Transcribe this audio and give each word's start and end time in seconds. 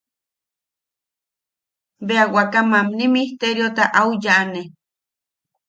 Bea 2.07 2.25
waka 2.35 2.59
mamni 2.71 3.05
misteriota 3.15 3.83
au 3.99 4.09
yaʼane. 4.23 4.61